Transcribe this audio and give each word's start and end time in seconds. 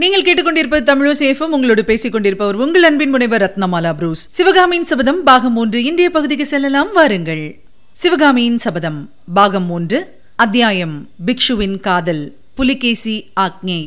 நீங்கள் 0.00 0.24
கேட்டுக்கொண்டிருப்பது 0.24 0.84
தமிழோ 0.88 1.12
சேஃபம் 1.20 1.52
உங்களோடு 1.56 1.84
பேசிக் 1.84 2.12
கொண்டிருப்பவர் 2.12 2.56
உங்கள் 2.56 2.82
அன்பின் 2.82 3.10
முனைவர் 3.10 3.42
ரத்னமாலா 3.42 3.92
புரூஸ். 3.92 4.22
சிவகாமியின் 4.30 4.84
சபதம் 4.84 5.22
பாகம் 5.22 5.52
மூன்று 5.52 5.84
இன்றைய 5.84 6.10
பகுதிக்கு 6.10 6.46
செல்லலாம். 6.46 6.92
வாருங்கள். 6.92 7.60
சிவகாமியின் 7.92 8.58
சபதம் 8.58 8.98
பாகம் 9.34 9.64
மூன்று 9.64 9.98
அத்தியாயம் 10.36 11.08
பிக்ஷுவின் 11.26 11.80
காதல் 11.80 12.22
புலிகேசி 12.54 13.16
ஆக்ஞை. 13.40 13.80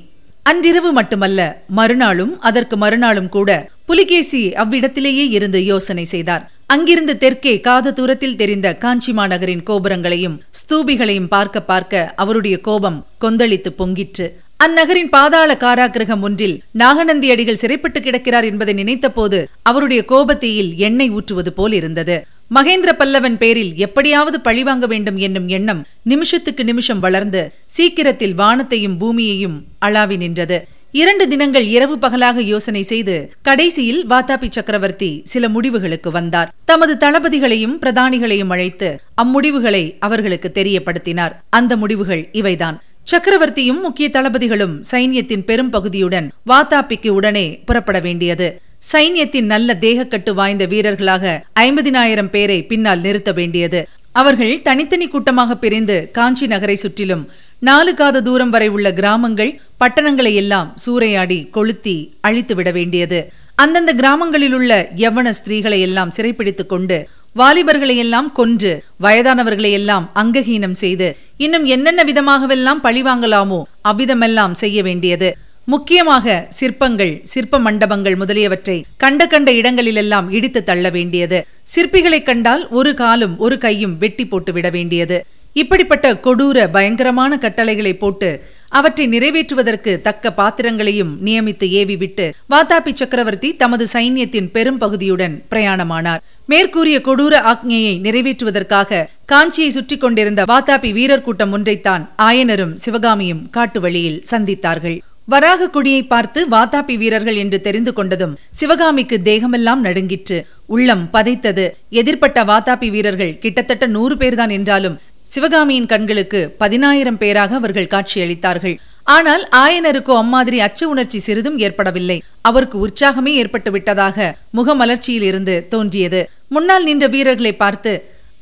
அன்றிரவு 0.43 0.91
மட்டுமல்ல 0.91 1.63
மறுநாளும் 1.67 2.39
அதற்கு 2.39 2.77
மறுநாளும் 2.77 3.29
கூட 3.29 3.69
புலிகேசி 3.85 4.43
அவ்விடத்திலேயே 4.53 5.27
இருந்து 5.29 5.65
யோசனை 5.65 6.05
செய்தார். 6.05 6.51
அங்கிருந்து 6.65 7.17
தெற்கே 7.17 7.59
காத 7.59 7.91
தூரத்தில் 7.91 8.35
தெரிந்த 8.35 8.75
காஞ்சி 8.75 9.13
மாநகரின் 9.13 9.63
கோபுரங்களையும் 9.63 10.41
ஸ்தூபிகளையும் 10.59 11.31
பார்க்க 11.37 11.67
பார்க்க 11.71 12.13
அவருடைய 12.15 12.57
கோபம் 12.61 13.05
கொந்தளித்து 13.21 13.71
பொங்கிற்று. 13.77 14.29
அந்நகரின் 14.63 15.09
பாதாள 15.09 15.51
காராகிரகம் 15.59 16.23
ஒன்றில் 16.27 16.55
நாகநந்தி 16.71 17.27
அடிகள் 17.31 17.59
சிறைப்பட்டு 17.61 17.99
கிடக்கிறார் 18.01 18.43
என்பதை 18.43 18.73
நினைத்தபோது 18.73 19.37
அவருடைய 19.63 20.01
கோபத்தீயில் 20.07 20.71
எண்ணெய் 20.75 21.11
ஊற்றுவது 21.11 21.51
போல் 21.53 21.71
இருந்தது. 21.71 22.15
மகேந்திர 22.55 22.91
பல்லவன் 22.97 23.37
பேரில் 23.37 23.71
எப்படியாவது 23.75 24.41
பழிவாங்க 24.41 24.87
வேண்டும் 24.87 25.17
என்னும் 25.17 25.47
எண்ணம் 25.47 25.85
நிமிஷத்துக்கு 26.03 26.63
நிமிஷம் 26.63 26.99
வளர்ந்து 26.99 27.43
சீக்கிரத்தில் 27.77 28.33
வானத்தையும் 28.33 28.97
பூமியையும் 28.97 29.57
அளாவி 29.85 30.17
நின்றது. 30.17 30.59
இரண்டு 30.91 31.27
தினங்கள் 31.27 31.65
இரவு 31.77 31.97
பகலாக 31.97 32.41
யோசனை 32.41 32.83
செய்து 32.83 33.15
கடைசியில் 33.41 34.03
வாதாபி 34.07 34.47
சக்கரவர்த்தி 34.49 35.11
சில 35.25 35.49
முடிவுகளுக்கு 35.49 36.11
வந்தார். 36.11 36.53
தமது 36.65 36.95
தளபதிகளையும் 37.07 37.77
பிரதானிகளையும் 37.81 38.53
அழைத்து 38.57 38.89
அம்முடிவுகளை 39.23 39.83
அவர்களுக்கு 39.99 40.51
தெரியப்படுத்தினார். 40.53 41.35
அந்த 41.49 41.77
முடிவுகள் 41.77 42.29
இவைதான். 42.33 42.79
சக்கரவர்த்தியும் 43.11 43.79
முக்கிய 43.81 44.09
தளபதிகளும் 44.09 44.73
சைன்யத்தின் 44.91 45.45
பெரும் 45.45 45.71
பகுதியுடன் 45.73 46.27
வாத்தாப்பிக்கு 46.47 47.09
உடனே 47.09 47.59
புறப்பட 47.65 47.99
வேண்டியது. 47.99 48.61
சைன்யத்தின் 48.91 49.49
நல்ல 49.53 49.77
தேகக்கட்டு 49.79 50.33
வாய்ந்த 50.33 50.65
வீரர்களாக 50.65 51.45
ஐம்பதினாயிரம் 51.59 52.29
பேரை 52.29 52.65
பின்னால் 52.65 53.01
நிறுத்த 53.01 53.31
வேண்டியது. 53.31 53.87
அவர்கள் 54.11 54.61
தனித்தனி 54.61 55.07
கூட்டமாக 55.07 55.55
பிரிந்து 55.55 56.09
காஞ்சி 56.11 56.47
நகரை 56.47 56.75
சுற்றிலும் 56.75 57.29
நாலு 57.59 57.93
காத 57.93 58.21
தூரம் 58.21 58.49
வரை 58.49 58.67
உள்ள 58.67 58.93
கிராமங்கள் 58.93 59.59
பட்டணங்களை 59.77 60.33
எல்லாம் 60.33 60.77
சூறையாடி 60.85 61.49
கொளுத்தி 61.49 62.13
அழித்து 62.21 62.55
விட 62.55 62.71
வேண்டியது. 62.71 63.31
அந்தந்த 63.59 63.93
கிராமங்களில் 63.93 64.53
உள்ள 64.53 64.89
யவன 64.95 65.33
ஸ்திரீகளை 65.43 65.79
எல்லாம் 65.79 66.11
சிறைப்பிடித்துக் 66.17 66.69
கொண்டு 66.69 67.07
வாலிபர்களை 67.35 67.95
எல்லாம் 67.95 68.31
கொன்று 68.31 68.83
வயதானவர்களை 69.03 69.71
எல்லாம் 69.71 70.11
அங்ககீனம் 70.15 70.71
செய்து 70.71 71.17
இன்னும் 71.37 71.65
என்னென்ன 71.65 72.03
விதமாகவெல்லாம் 72.03 72.79
பழிவாங்கலாமோ 72.83 73.61
அவ்விதமெல்லாம் 73.83 74.51
செய்ய 74.51 74.83
வேண்டியது. 74.83 75.37
முக்கியமாக 75.65 76.47
சிற்பங்கள் 76.49 77.21
சிற்ப 77.23 77.59
மண்டபங்கள் 77.59 78.15
முதலியவற்றை 78.15 78.85
கண்ட 78.97 79.27
கண்ட 79.27 79.51
இடங்களிலெல்லாம் 79.51 80.31
இடித்து 80.31 80.63
தள்ள 80.63 80.89
வேண்டியது. 80.89 81.45
சிற்பிகளைக் 81.75 82.25
கண்டால் 82.25 82.67
ஒரு 82.69 82.93
காலும் 82.93 83.37
ஒரு 83.37 83.57
கையும் 83.57 83.97
வெட்டி 83.97 84.25
போட்டு 84.25 84.53
விட 84.53 84.69
வேண்டியது. 84.69 85.25
இப்படிப்பட்ட 85.61 86.07
கொடூர 86.25 86.57
பயங்கரமான 86.75 87.31
கட்டளைகளை 87.43 87.93
போட்டு 87.97 88.29
அவற்றை 88.77 89.05
நிறைவேற்றுவதற்கு 89.13 89.91
தக்க 90.07 90.31
பாத்திரங்களையும் 90.39 91.13
நியமித்து 91.25 91.67
ஏவிவிட்டு 91.79 92.25
வாதாபி 92.53 92.91
சக்கரவர்த்தி 92.93 93.49
தமது 93.61 93.85
சைன்யத்தின் 93.93 94.49
பெரும் 94.55 94.79
பகுதியுடன் 94.81 95.35
பிரயாணமானார். 95.51 96.21
மேற்கூறிய 96.45 96.97
கொடூர 97.07 97.35
ஆக்ஞையை 97.51 97.95
நிறைவேற்றுவதற்காக 98.05 99.01
காஞ்சியை 99.31 99.71
சுற்றி 99.77 99.97
கொண்டிருந்த 99.97 100.43
வாதாபி 100.51 100.91
வீரர் 100.97 101.25
கூட்டம் 101.27 101.53
ஒன்றைத்தான் 101.57 102.05
ஆயனரும் 102.27 102.73
சிவகாமியும் 102.85 103.43
காட்டு 103.49 103.81
வழியில் 103.85 104.23
சந்தித்தார்கள். 104.31 104.97
வராக 105.33 105.69
குடியை 105.69 106.03
பார்த்து 106.13 106.39
வாதாபி 106.51 106.93
வீரர்கள் 107.01 107.35
என்று 107.35 107.57
தெரிந்து 107.65 107.91
கொண்டதும் 107.97 108.37
சிவகாமிக்கு 108.59 109.17
தேகமெல்லாம் 109.23 109.83
நடுங்கிற்று. 109.87 110.37
உள்ளம் 110.75 111.03
பதைத்தது. 111.13 111.65
எதிர்ப்பட்ட 111.99 112.39
வாதாபி 112.51 112.87
வீரர்கள் 112.95 113.37
கிட்டத்தட்ட 113.43 113.85
நூறு 113.95 114.15
பேர்தான் 114.15 114.53
என்றாலும் 114.57 114.97
சிவகாமியின் 115.33 115.89
கண்களுக்கு 115.91 116.39
பதினாயிரம் 116.61 117.17
பேராக 117.21 117.51
அவர்கள் 117.59 117.91
காட்சியளித்தார்கள். 117.93 118.75
ஆனால் 119.15 119.43
ஆயனருக்கோ 119.61 120.13
அம்மாதிரி 120.23 120.57
அச்ச 120.67 120.81
உணர்ச்சி 120.93 121.19
சிறிதும் 121.27 121.57
ஏற்படவில்லை. 121.65 122.17
அவருக்கு 122.49 122.77
உற்சாகமே 122.85 123.31
ஏற்பட்டு 123.41 123.71
விட்டதாக 123.75 124.27
முகமலர்ச்சியில் 124.57 125.25
இருந்து 125.29 125.55
தோன்றியது. 125.73 126.21
முன்னால் 126.55 126.87
நின்ற 126.89 127.07
வீரர்களை 127.15 127.53
பார்த்து 127.63 127.93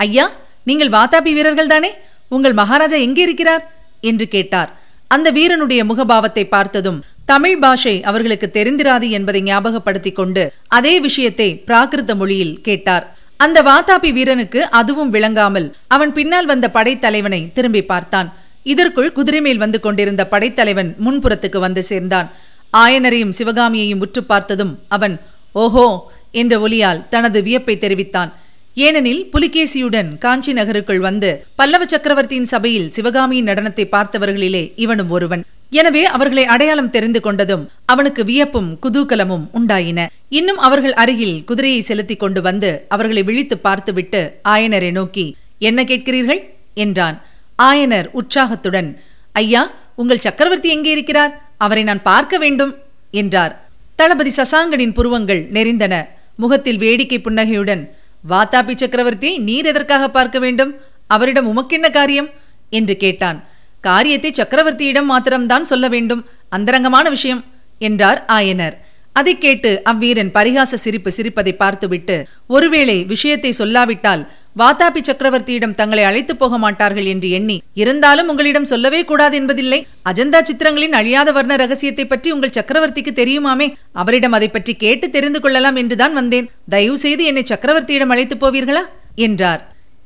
ஐயா 0.06 0.26
நீங்கள் 0.70 0.94
வாதாபி 0.98 1.32
வீரர்கள் 1.38 1.74
தானே 1.74 1.92
உங்கள் 2.36 2.58
மகாராஜா 2.62 2.98
எங்கே 3.08 3.22
இருக்கிறார்? 3.28 3.64
என்று 4.10 4.26
கேட்டார். 4.36 4.72
அந்த 5.16 5.28
வீரனுடைய 5.38 5.82
முகபாவத்தை 5.92 6.44
பார்த்ததும் 6.56 7.00
தமிழ் 7.32 7.60
பாஷை 7.64 7.94
அவர்களுக்கு 8.10 8.48
தெரிந்திராது 8.58 9.08
என்பதை 9.18 9.42
ஞாபகப்படுத்திக் 9.50 10.18
கொண்டு 10.20 10.44
அதே 10.78 10.94
விஷயத்தை 11.06 11.48
பிராகிருத 11.68 12.12
மொழியில் 12.22 12.58
கேட்டார். 12.68 13.06
அந்த 13.40 13.62
வாதாபி 13.62 14.14
வீரனுக்கு 14.14 14.70
அதுவும் 14.70 15.10
விளங்காமல் 15.10 15.76
அவன் 15.88 16.12
பின்னால் 16.14 16.46
வந்த 16.46 16.68
படைத்தலைவனை 16.74 17.52
திரும்பி 17.52 17.82
பார்த்தான். 17.84 18.30
இதற்குள் 18.66 19.12
குதிரை 19.12 19.42
மேல் 19.42 19.58
வந்து 19.58 19.80
கொண்டிருந்த 19.80 20.28
படைத்தலைவன் 20.28 20.96
முன்புறத்துக்கு 21.06 21.60
வந்து 21.60 21.84
சேர்ந்தான். 21.84 22.28
ஆயனரையும் 22.74 23.36
சிவகாமியையும் 23.38 24.00
உற்று 24.00 24.24
பார்த்ததும் 24.24 24.80
அவன் 24.88 25.16
ஓஹோ! 25.56 25.86
என்ற 26.32 26.60
ஒலியால் 26.60 27.04
தனது 27.10 27.42
வியப்பை 27.42 27.78
தெரிவித்தான். 27.78 28.32
ஏனெனில் 28.78 29.30
புலிகேசியுடன் 29.32 30.18
காஞ்சி 30.18 30.54
நகருக்குள் 30.54 31.00
வந்து 31.00 31.30
பல்லவ 31.56 31.86
சக்கரவர்த்தியின் 31.86 32.46
சபையில் 32.46 32.92
சிவகாமியின் 32.92 33.48
நடனத்தை 33.48 33.86
பார்த்தவர்களிலே 33.92 34.72
இவனும் 34.76 35.10
ஒருவன். 35.10 35.44
எனவே 35.72 36.04
அவர்களை 36.06 36.44
அடையாளம் 36.46 36.90
தெரிந்து 36.90 37.20
கொண்டதும் 37.20 37.64
அவனுக்கு 37.86 38.22
வியப்பும் 38.24 38.70
குதூகலமும் 38.84 39.46
உண்டாயின. 39.58 40.00
இன்னும் 40.30 40.58
அவர்கள் 40.58 40.94
அருகில் 40.94 41.44
குதிரையை 41.44 41.82
செலுத்திக் 41.82 42.20
கொண்டு 42.20 42.42
வந்து 42.42 42.70
அவர்களை 42.88 43.24
விழித்து 43.24 43.58
பார்த்துவிட்டு 43.58 44.22
ஆயனரை 44.44 44.92
நோக்கி 44.92 45.26
என்ன 45.60 45.84
கேட்கிறீர்கள்? 45.84 46.42
என்றான். 46.74 47.18
ஆயனர் 47.60 48.08
உற்சாகத்துடன் 48.12 48.90
ஐயா 49.32 49.62
உங்கள் 49.96 50.24
சக்கரவர்த்தி 50.26 50.70
எங்கே 50.70 50.92
இருக்கிறார்? 50.92 51.34
அவரை 51.58 51.84
நான் 51.84 52.02
பார்க்க 52.02 52.38
வேண்டும் 52.38 52.74
என்றார். 53.12 53.54
தளபதி 53.96 54.32
சசாங்கனின் 54.38 54.96
புருவங்கள் 54.98 55.42
நெறிந்தன 55.56 55.96
முகத்தில் 56.36 56.78
வேடிக்கை 56.78 57.20
புன்னகையுடன் 57.20 57.84
வாத்தாபி 58.30 58.74
சக்கரவர்த்தி 58.76 59.30
நீர் 59.38 59.66
எதற்காக 59.66 60.04
பார்க்க 60.10 60.38
வேண்டும்? 60.40 60.72
அவரிடம் 61.08 61.48
உமக்கென்ன 61.52 61.88
காரியம்? 61.92 62.30
என்று 62.70 62.98
கேட்டான். 62.98 63.38
காரியத்தை 63.84 64.32
சக்கரவர்த்தியிடம் 64.32 65.10
மாத்திரம்தான் 65.14 65.70
சொல்ல 65.72 65.88
வேண்டும். 65.88 66.26
அந்தரங்கமான 66.50 67.08
விஷயம் 67.10 67.42
என்றார் 67.80 68.22
ஆயனர். 68.38 68.78
அதை 69.20 69.34
கேட்டு 69.44 69.70
அவ்வீரன் 69.92 70.30
பரிகாச 70.36 70.78
சிரிப்பு 70.84 71.10
சிரிப்பதை 71.16 71.54
பார்த்துவிட்டு 71.62 72.16
ஒருவேளை 72.56 72.96
விஷயத்தை 73.12 73.52
சொல்லாவிட்டால் 73.60 74.24
வாதாபி 74.60 75.02
சக்கரவர்த்தியிடம் 75.08 75.76
தங்களை 75.80 76.04
அழைத்து 76.10 76.34
போக 76.36 76.58
மாட்டார்கள் 76.58 77.08
என்று 77.14 77.30
எண்ணி 77.38 77.58
இருந்தாலும் 77.82 78.30
உங்களிடம் 78.32 78.70
சொல்லவே 78.72 79.02
கூடாது 79.04 79.36
என்பதில்லை. 79.42 79.80
அஜந்தா 80.10 80.42
சித்திரங்களின் 80.50 80.98
அழியாத 81.00 81.32
வர்ண 81.38 81.56
ரகசியத்தை 81.64 82.06
பற்றி 82.06 82.32
உங்கள் 82.36 82.56
சக்கரவர்த்திக்கு 82.58 83.14
தெரியுமாமே? 83.22 83.68
அவரிடம் 83.94 84.38
அதை 84.40 84.50
பற்றி 84.50 84.76
கேட்டு 84.84 85.10
தெரிந்து 85.10 85.42
கொள்ளலாம் 85.42 85.80
என்றுதான் 85.84 86.16
வந்தேன். 86.20 86.50
தயவு 86.76 87.00
செய்து 87.06 87.26
என்னை 87.32 87.46
சக்கரவர்த்தியிடம் 87.54 88.14
அழைத்து 88.16 88.38
போவீர்களா? 88.44 88.86
என்றார். 89.28 89.62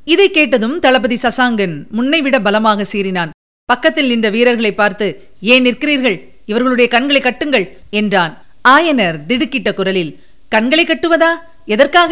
இதை 0.06 0.30
கேட்டதும் 0.32 0.80
தளபதி 0.80 1.20
சசாங்கன் 1.28 1.78
முன்னை 1.98 2.22
விட 2.22 2.40
பலமாக 2.40 2.86
சீறினான். 2.94 3.34
பக்கத்தில் 3.72 4.08
நின்ற 4.08 4.28
வீரர்களை 4.30 4.72
பார்த்து 4.74 5.08
ஏன் 5.42 5.66
நிற்கிறீர்கள்? 5.66 6.18
இவர்களுடைய 6.46 6.88
கண்களை 6.94 7.22
கட்டுங்கள் 7.22 7.66
என்றான். 7.90 8.34
ஆயனர் 8.68 9.18
திடுக்கிட்ட 9.28 9.70
குரலில் 9.74 10.12
கண்களை 10.50 10.84
கட்டுவதா? 10.86 11.32
எதற்காக? 11.66 12.12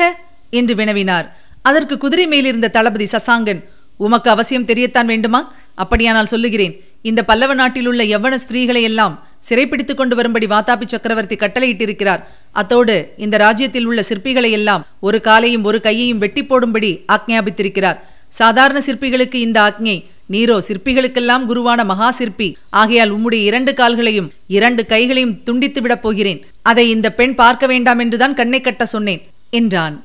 என்று 0.50 0.74
வினவினார். 0.76 1.28
அதற்கு 1.62 1.96
குதிரை 1.98 2.28
மேலிருந்த 2.28 2.68
தளபதி 2.68 3.08
சசாங்கன் 3.12 3.62
உமக்கு 3.98 4.30
அவசியம் 4.30 4.66
தெரியத்தான் 4.66 5.10
வேண்டுமா? 5.12 5.42
அப்படியானால் 5.76 6.32
சொல்லுகிறேன் 6.34 6.76
இந்த 7.02 7.22
பல்லவ 7.24 7.54
நாட்டில் 7.54 7.88
உள்ள 7.88 8.04
யவ்வன 8.04 8.38
ஸ்திரீகளை 8.44 8.82
எல்லாம் 8.82 9.16
சிறைப்பிடித்துக் 9.50 9.98
கொண்டு 9.98 10.16
வரும்படி 10.16 10.46
வாதாபி 10.46 10.86
சக்கரவர்த்தி 10.86 11.36
கட்டளையிட்டிருக்கிறார். 11.36 12.24
அத்தோடு 12.52 12.96
இந்த 13.18 13.36
ராஜ்யத்தில் 13.38 13.88
உள்ள 13.90 14.02
சிற்பிகளை 14.10 14.50
எல்லாம் 14.52 14.86
ஒரு 15.00 15.22
காலையும் 15.22 15.64
ஒரு 15.64 15.82
கையையும் 15.82 16.22
வெட்டி 16.24 16.44
போடும்படி 16.46 16.92
ஆக்ஞாபித்திருக்கிறார். 17.14 18.00
சாதாரண 18.42 18.78
சிற்பிகளுக்கு 18.86 19.38
இந்த 19.48 19.60
ஆக்ஞை 19.68 19.98
நீரோ 20.30 20.56
சிற்பிகளுக்கெல்லாம் 20.68 21.46
குருவான 21.48 21.86
மகா 21.86 22.12
சிற்பி 22.12 22.58
ஆகையால் 22.70 23.14
உம்முடைய 23.16 23.42
இரண்டு 23.50 23.74
கால்களையும் 23.74 24.30
இரண்டு 24.48 24.86
கைகளையும் 24.86 25.44
துண்டித்து 25.44 25.82
விடப் 25.82 26.02
போகிறேன். 26.02 26.46
அதை 26.62 26.90
இந்த 26.90 27.14
பெண் 27.14 27.36
பார்க்க 27.36 27.68
வேண்டாம் 27.68 28.00
என்றுதான் 28.00 28.34
கண்ணை 28.34 28.62
கட்ட 28.62 28.86
சொன்னேன் 28.86 29.22
என்றான். 29.50 29.96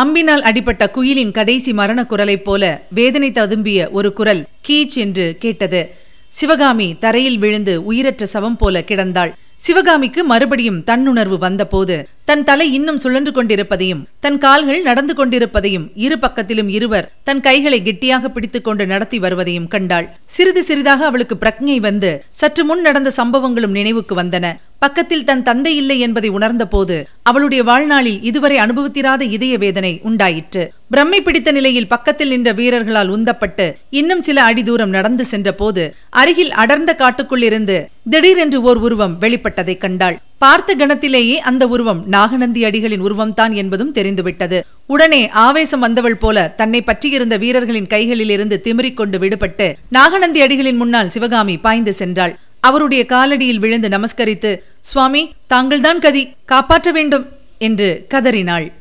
அம்பினால் 0.00 0.40
அடிபட்ட 0.40 0.90
குயிலின் 0.90 1.30
கடைசி 1.30 1.72
மரண 1.72 2.06
குரலைப் 2.06 2.44
போல 2.44 2.86
வேதனை 2.90 3.30
ததும்பிய 3.30 3.90
ஒரு 3.90 4.12
குரல் 4.12 4.46
கீச் 4.68 4.96
என்று 4.96 5.36
கேட்டது. 5.38 5.82
சிவகாமி 6.28 6.88
தரையில் 6.98 7.38
விழுந்து 7.38 7.84
உயிரற்ற 7.84 8.26
சவம் 8.26 8.56
போல 8.56 8.84
கிடந்தாள். 8.88 9.32
சிவகாமிக்கு 9.58 10.24
மறுபடியும் 10.24 10.80
தன்னுணர்வு 10.86 11.38
வந்தபோது 11.38 12.08
தன் 12.24 12.44
தலை 12.44 12.72
இன்னும் 12.72 12.96
சுழன்று 12.96 13.32
கொண்டிருப்பதையும் 13.32 14.06
தன் 14.20 14.38
கால்கள் 14.38 14.82
நடந்து 14.82 15.14
கொண்டிருப்பதையும் 15.14 15.90
இரு 15.94 16.18
பக்கத்திலும் 16.18 16.68
இருவர் 16.68 17.12
தன் 17.24 17.40
கைகளை 17.40 17.82
கெட்டியாக 17.82 18.28
பிடித்துக்கொண்டு 18.28 18.86
நடத்தி 18.86 19.18
வருவதையும் 19.18 19.68
கண்டாள். 19.68 20.16
சிறிது 20.24 20.62
சிறிதாக 20.62 21.04
அவளுக்கு 21.04 21.34
பிரக்ஞை 21.40 21.80
வந்து 21.80 22.24
சற்று 22.30 22.64
முன் 22.64 22.80
நடந்த 22.80 23.12
சம்பவங்களும் 23.16 23.76
நினைவுக்கு 23.78 24.22
வந்தன. 24.22 24.52
பக்கத்தில் 24.78 25.24
தன் 25.24 25.42
தந்தை 25.42 25.76
இல்லை 25.76 26.00
என்பதை 26.00 26.28
உணர்ந்தபோது 26.28 27.06
அவளுடைய 27.22 27.64
வாழ்நாளில் 27.64 28.22
இதுவரை 28.22 28.58
அனுபவித்திராத 28.58 29.20
இதய 29.20 29.58
வேதனை 29.58 30.00
உண்டாயிற்று. 30.02 30.72
பிரம்மை 30.94 31.20
பிடித்த 31.20 31.52
நிலையில் 31.52 31.88
பக்கத்தில் 31.88 32.28
நின்ற 32.28 32.52
வீரர்களால் 32.52 33.10
உந்தப்பட்டு 33.10 33.74
இன்னும் 33.90 34.20
சில 34.20 34.42
அடி 34.42 34.62
தூரம் 34.62 34.88
நடந்து 34.88 35.24
சென்றபோது 35.24 35.94
அருகில் 36.10 36.52
அடர்ந்த 36.52 36.94
காட்டுக்குள் 36.94 37.42
இருந்து 37.42 37.88
திடீரென்று 38.10 38.62
ஓர் 38.62 38.76
உருவம் 38.76 39.16
வெளிப்பட்டதைக் 39.20 39.80
கண்டாள். 39.84 40.18
பார்த்த 40.38 40.76
கணத்திலேயே 40.78 41.34
அந்த 41.34 41.66
உருவம் 41.66 42.04
நாகநந்தி 42.06 42.64
அடிகளின் 42.64 43.04
உருவம்தான் 43.06 43.52
என்பதும் 43.52 43.92
தெரிந்துவிட்டது. 43.92 44.64
உடனே 44.86 45.28
ஆவேசம் 45.28 45.80
வந்தவள் 45.80 46.16
போல 46.16 46.48
தன்னை 46.48 46.82
பற்றியிருந்த 46.82 47.36
வீரர்களின் 47.36 47.86
கைகளில் 47.86 48.30
இருந்து 48.30 48.62
கொண்டு 48.94 49.18
விடுபட்டு 49.18 49.74
நாகநந்தி 49.88 50.42
அடிகளின் 50.42 50.76
முன்னால் 50.76 51.10
சிவகாமி 51.10 51.56
பாய்ந்து 51.56 51.94
சென்றாள். 51.98 52.34
அவருடைய 52.60 53.06
காலடியில் 53.08 53.58
விழுந்து 53.58 53.88
நமஸ்கரித்து 53.88 54.58
சுவாமி 54.80 55.32
தாங்கள்தான் 55.46 55.98
கதி 55.98 56.24
காப்பாற்ற 56.44 56.90
வேண்டும் 56.92 57.26
என்று 57.58 58.04
கதறினாள். 58.08 58.72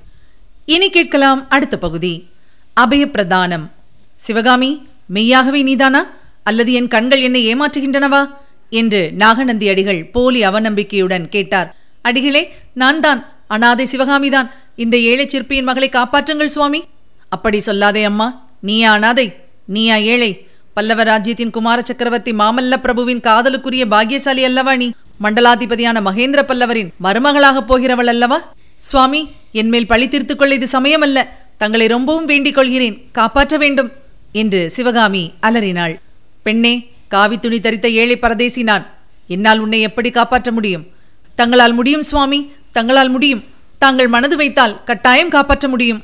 இனி 0.65 0.89
கேட்கலாம் 0.89 1.50
அடுத்த 1.50 1.77
பகுதி. 1.77 2.27
அபயப்பிரதானம். 2.80 3.69
சிவகாமி 4.15 4.88
மெய்யாகவே 5.06 5.62
நீதானா? 5.62 6.10
அல்லது 6.44 6.74
என் 6.74 6.88
கண்கள் 6.88 7.21
என்னை 7.21 7.56
ஏமாற்றுகின்றனவா? 7.56 8.30
என்று 8.69 9.12
நாகநந்தி 9.12 9.69
அடிகள் 9.69 10.06
போலி 10.06 10.48
அவநம்பிக்கையுடன் 10.48 11.27
கேட்டார். 11.27 11.75
அடிகளே 12.01 12.56
நான் 12.74 13.00
தான் 13.00 13.25
அனாதை 13.48 13.88
சிவகாமிதான். 13.92 14.51
இந்த 14.75 14.98
ஏழை 14.98 15.27
சிற்பியின் 15.27 15.63
மகளை 15.63 15.89
காப்பாற்றுங்கள் 15.89 16.45
சுவாமி. 16.45 16.83
அப்படி 17.30 17.62
சொல்லாதே 17.65 18.04
அம்மா. 18.04 18.48
நீயா 18.62 18.92
அனாதை? 18.92 19.36
நீயா 19.65 19.95
ஏழை? 19.95 20.48
பல்லவ 20.74 21.04
ராஜ்யத்தின் 21.04 21.50
குமார 21.50 21.81
சக்கரவர்த்தி 21.81 22.31
மாமல்ல 22.31 22.77
பிரபுவின் 22.77 23.19
காதலுக்குரிய 23.19 23.86
பாக்கியசாலி 23.86 24.44
அல்லவா 24.44 24.75
நீ? 24.75 24.92
மண்டலாதிபதியான 25.21 26.01
மகேந்திர 26.01 26.44
பல்லவரின் 26.44 26.89
மருமகளாகப் 27.04 27.74
போகிறவள் 27.74 28.07
அல்லவா? 28.07 28.54
சுவாமி 28.77 29.30
என்மேல் 29.54 29.88
பழி 29.88 30.08
தீர்த்து 30.08 30.36
கொள்ள 30.36 30.54
இது 30.54 30.68
சமயமல்ல. 30.72 31.24
தங்களை 31.58 31.88
ரொம்பவும் 31.88 32.26
வேண்டிக் 32.26 32.56
கொள்கிறேன். 32.56 33.10
காப்பாற்ற 33.12 33.58
வேண்டும். 33.58 33.92
என்று 34.32 34.70
சிவகாமி 34.70 35.32
அலறினாள். 35.40 36.00
பெண்ணே 36.44 36.92
காவி 37.08 37.40
துணி 37.40 37.60
தரித்த 37.60 37.92
ஏழை 37.92 38.18
பரதேசி 38.18 38.64
நான். 38.64 38.94
என்னால் 39.28 39.60
உன்னை 39.60 39.82
எப்படி 39.82 40.10
காப்பாற்ற 40.10 40.52
முடியும்? 40.52 40.88
தங்களால் 41.36 41.74
முடியும் 41.74 42.04
சுவாமி. 42.04 42.52
தங்களால் 42.72 43.10
முடியும். 43.10 43.44
தாங்கள் 43.78 44.08
மனது 44.08 44.38
வைத்தால் 44.38 44.84
கட்டாயம் 44.84 45.30
காப்பாற்ற 45.30 45.68
முடியும். 45.68 46.04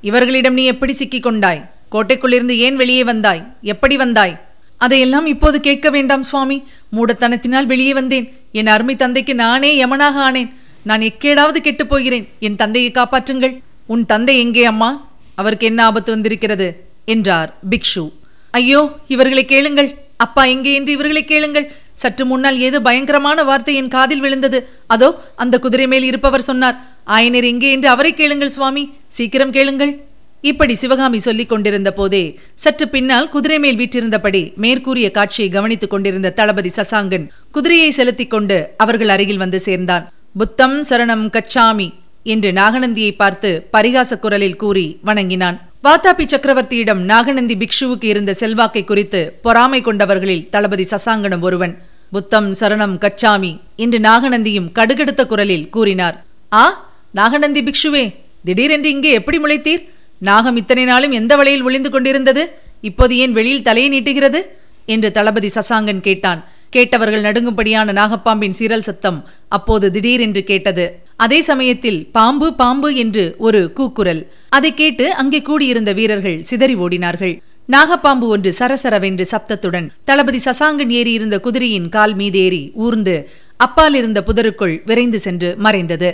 இவர்களிடம் 0.00 0.54
நீ 0.54 0.64
எப்படி 0.64 0.92
சிக்கிக் 0.92 1.22
கொண்டாய்? 1.22 1.70
கோட்டைக்குள்ளிருந்து 1.92 2.56
ஏன் 2.56 2.76
வெளியே 2.76 3.04
வந்தாய்? 3.04 3.46
எப்படி 3.62 3.96
வந்தாய்? 3.96 4.40
அதையெல்லாம் 4.76 5.26
இப்போது 5.26 5.60
கேட்க 5.60 5.90
வேண்டாம் 5.90 6.22
சுவாமி. 6.22 6.62
மூடத்தனத்தினால் 6.92 7.64
வெளியே 7.64 7.92
வந்தேன். 7.92 8.36
என் 8.52 8.66
அருமை 8.66 8.96
தந்தைக்கு 8.96 9.34
நானே 9.34 9.84
யமனாக 9.84 10.30
ஆனேன். 10.30 10.54
நான் 10.82 11.00
எக்கேடாவது 11.00 11.56
கெட்டுப் 11.56 11.88
போகிறேன் 11.88 12.28
என் 12.40 12.56
தந்தையை 12.56 12.90
காப்பாற்றுங்கள். 12.90 13.60
உன் 13.86 14.06
தந்தை 14.06 14.38
எங்கே 14.38 14.64
அம்மா? 14.64 15.10
அவருக்கு 15.34 15.66
என்ன 15.66 15.84
ஆபத்து 15.84 16.12
வந்திருக்கிறது? 16.12 16.86
என்றார் 17.04 17.58
பிக்ஷு. 17.70 18.12
ஐயோ 18.50 18.98
இவர்களை 19.08 19.44
கேளுங்கள். 19.44 19.98
அப்பா 20.16 20.44
எங்கே 20.44 20.74
என்று 20.74 20.92
இவர்களை 20.92 21.24
கேளுங்கள். 21.24 21.72
சற்று 21.94 22.26
முன்னால் 22.26 22.58
ஏதோ 22.58 22.80
பயங்கரமான 22.80 23.44
வார்த்தை 23.44 23.74
என் 23.74 23.88
காதில் 23.88 24.20
விழுந்தது. 24.20 24.68
அதோ 24.86 25.24
அந்த 25.36 25.58
குதிரை 25.58 25.86
மேல் 25.86 26.02
இருப்பவர் 26.02 26.40
சொன்னார். 26.40 26.76
ஆயனர் 27.06 27.44
எங்கே 27.44 27.70
என்று 27.70 27.88
அவரை 27.88 28.14
கேளுங்கள் 28.14 28.48
சுவாமி. 28.48 28.90
சீக்கிரம் 29.08 29.52
கேளுங்கள். 29.52 30.06
இப்படி 30.40 30.74
சிவகாமி 30.74 31.18
சொல்லிக் 31.18 31.48
கொண்டிருந்த 31.48 31.92
போதே 31.92 32.38
சற்று 32.54 32.88
பின்னால் 32.88 33.28
குதிரை 33.28 33.58
மேல் 33.58 33.76
வீற்றிருந்தபடி 33.76 34.54
மேற்கூறிய 34.54 35.10
காட்சியை 35.10 35.50
கவனித்துக் 35.50 35.90
கொண்டிருந்த 35.90 36.30
தளபதி 36.30 36.70
சசாங்கன் 36.76 37.26
குதிரையை 37.50 37.90
செலுத்திக் 37.90 38.30
கொண்டு 38.30 38.74
அவர்கள் 38.76 39.08
அருகில் 39.08 39.36
வந்து 39.36 39.60
சேர்ந்தான். 39.60 40.12
புத்தம் 40.34 40.74
சரணம் 40.88 41.24
கச்சாமி 41.34 41.86
என்று 42.22 42.52
நாகநந்தியை 42.52 43.12
பார்த்து 43.16 43.50
பரிகாச 43.72 44.18
குரலில் 44.18 44.56
கூறி 44.56 44.98
வணங்கினான். 45.02 45.56
வாத்தாபி 45.84 46.24
சக்கரவர்த்தியிடம் 46.32 47.00
நாகநந்தி 47.10 47.54
பிக்ஷுவுக்கு 47.56 48.04
இருந்த 48.04 48.34
செல்வாக்கை 48.34 48.84
குறித்து 48.84 49.20
பொறாமை 49.42 49.80
கொண்டவர்களில் 49.82 50.48
தளபதி 50.50 50.86
சசாங்கனும் 50.90 51.40
ஒருவன் 51.40 51.74
புத்தம் 52.10 52.50
சரணம் 52.52 52.96
கச்சாமி 53.04 53.52
என்று 53.76 53.98
நாகநந்தியும் 53.98 54.68
கடுகெடுத்த 54.72 55.24
குரலில் 55.26 55.68
கூறினார். 55.68 56.16
ஆ 56.52 56.64
நாகநந்தி 57.12 57.62
பிக்ஷுவே 57.62 58.04
திடீரென்று 58.44 58.90
இங்கே 58.90 59.10
எப்படி 59.12 59.38
முளைத்தீர்? 59.38 59.82
நாகம் 60.18 60.56
இத்தனை 60.56 60.84
நாளும் 60.84 61.12
எந்த 61.12 61.32
வழியில் 61.36 61.62
ஒளிந்து 61.62 61.90
கொண்டிருந்தது? 61.90 62.44
இப்போது 62.80 63.16
ஏன் 63.16 63.32
வெளியில் 63.32 63.62
தலையை 63.62 63.90
நீட்டுகிறது? 63.94 64.42
என்று 64.86 65.12
தளபதி 65.12 65.50
சசாங்கன் 65.54 66.00
கேட்டான். 66.00 66.40
கேட்டவர்கள் 66.70 67.22
நடுங்கும்படியான 67.22 67.92
நாகப்பாம்பின் 68.00 68.56
சீரல் 68.58 68.86
சத்தம் 68.88 69.18
அப்போது 69.48 69.90
திடீரென்று 69.90 70.44
கேட்டது. 70.44 70.86
அதே 71.16 71.40
சமயத்தில் 71.40 72.00
பாம்பு 72.10 72.48
பாம்பு 72.54 72.94
என்று 72.94 73.34
ஒரு 73.38 73.72
கூக்குரல். 73.72 74.22
அதை 74.48 74.74
கேட்டு 74.74 75.14
அங்கே 75.14 75.42
கூடியிருந்த 75.42 75.92
வீரர்கள் 75.92 76.42
சிதறி 76.42 76.74
ஓடினார்கள். 76.74 77.34
நாகப்பாம்பு 77.68 78.26
ஒன்று 78.34 78.50
சரசரவென்று 78.58 79.24
சப்தத்துடன் 79.30 79.86
தளபதி 80.04 80.40
சசாங்கன் 80.44 80.92
ஏறியிருந்த 80.98 81.36
குதிரையின் 81.40 81.88
கால் 81.88 82.14
மீதேறி 82.16 82.62
ஊர்ந்து 82.74 83.16
அப்பால் 83.56 83.94
இருந்த 83.94 84.22
புதருக்குள் 84.26 84.76
விரைந்து 84.84 85.20
சென்று 85.20 85.56
மறைந்தது. 85.58 86.10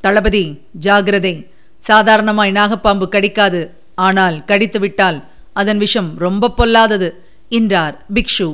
தளபதி 0.00 0.44
ஜாகிரதை. 0.84 1.34
சாதாரணமாய் 1.78 2.52
நாகப்பாம்பு 2.52 3.08
கடிக்காது. 3.08 3.60
ஆனால் 3.94 4.36
கடித்துவிட்டால் 4.46 5.18
அதன் 5.52 5.78
விஷம் 5.78 6.10
ரொம்ப 6.18 6.52
பொல்லாதது 6.58 7.08
என்றார் 7.48 7.94
பிக்ஷு. 8.14 8.48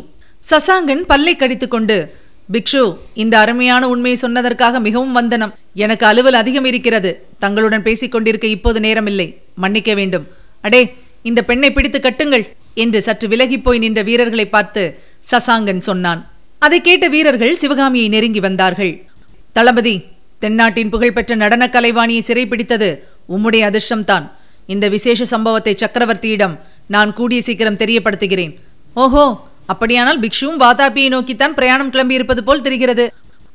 சசாங்கன் 0.50 1.00
பல்லை 1.06 1.36
கடித்துக்கொண்டு 1.36 2.14
பிக்ஷு 2.52 2.96
இந்த 3.14 3.38
அருமையான 3.38 3.88
உண்மையை 3.88 4.20
சொன்னதற்காக 4.22 4.80
மிகவும் 4.80 5.12
வந்தனம். 5.12 5.54
எனக்கு 5.74 6.06
அலுவல் 6.06 6.32
அதிகம் 6.32 6.64
இருக்கிறது. 6.64 7.26
தங்களுடன் 7.38 7.82
பேசிக் 7.82 8.12
கொண்டிருக்க 8.12 8.46
இப்போது 8.46 8.80
நேரமில்லை. 8.80 9.36
மன்னிக்க 9.54 9.94
வேண்டும். 9.94 10.26
அடே 10.60 10.94
இந்த 11.22 11.44
பெண்ணை 11.44 11.72
பிடித்து 11.72 11.98
கட்டுங்கள். 11.98 12.48
என்று 12.74 13.02
சற்று 13.02 13.28
விலகிப் 13.28 13.62
போய் 13.62 13.78
நின்ற 13.78 14.02
வீரர்களை 14.02 14.46
பார்த்து 14.46 14.98
சசாங்கன் 15.30 15.78
சொன்னான். 15.78 16.32
அதை 16.58 16.80
கேட்ட 16.80 17.08
வீரர்கள் 17.08 17.56
சிவகாமியை 17.56 18.08
நெருங்கி 18.08 18.40
வந்தார்கள். 18.40 19.02
தளபதி 19.52 20.04
தென்னாட்டின் 20.38 20.90
புகழ்பெற்ற 20.90 21.34
நடன 21.34 21.68
கலைவாணியை 21.72 22.20
சிறைப்பிடித்தது 22.26 22.98
உம்முடைய 23.28 23.62
அதிர்ஷ்டம்தான். 23.70 24.30
இந்த 24.66 24.88
விசேஷ 24.88 25.24
சம்பவத்தை 25.24 25.74
சக்கரவர்த்தியிடம் 25.74 26.58
நான் 26.86 27.12
கூடிய 27.12 27.42
சீக்கிரம் 27.42 27.76
தெரியப்படுத்துகிறேன். 27.76 28.56
ஓஹோ! 28.94 29.48
அப்படியானால் 29.68 30.20
பிக்ஷுவும் 30.24 30.60
வாதாபியை 30.64 31.08
நோக்கித்தான் 31.08 31.54
பிரயாணம் 31.54 31.92
கிளம்பியிருப்பது 31.94 32.42
போல் 32.48 32.64
தெரிகிறது. 32.66 33.04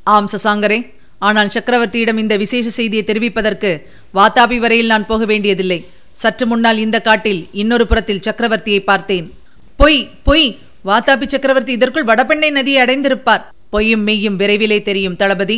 ஆம் 0.03 0.29
சசாங்கரே. 0.33 0.79
ஆனால் 1.27 1.51
சக்கரவர்த்தியிடம் 1.55 2.17
இந்த 2.17 2.37
விசேஷ 2.37 2.69
செய்தியை 2.69 3.03
தெரிவிப்பதற்கு 3.03 3.71
வாதாபி 4.13 4.57
வரையில் 4.59 4.91
நான் 4.93 5.05
போக 5.05 5.25
வேண்டியதில்லை. 5.25 5.79
சற்று 6.11 6.45
முன்னால் 6.45 6.77
இந்த 6.77 6.97
காட்டில் 7.01 7.41
இன்னொரு 7.51 7.85
புறத்தில் 7.87 8.25
சக்கரவர்த்தியை 8.27 8.81
பார்த்தேன். 8.83 9.27
பொய் 9.75 9.99
பொய்! 10.23 10.47
வாதாபி 10.85 11.25
சக்கரவர்த்தி 11.27 11.73
இதற்குள் 11.77 12.07
வடபெண்ணை 12.09 12.49
நதியை 12.51 12.79
அடைந்திருப்பார். 12.85 13.43
பொய்யும் 13.69 14.05
மெய்யும் 14.07 14.39
விரைவிலே 14.41 14.79
தெரியும் 14.81 15.15
தளபதி. 15.15 15.57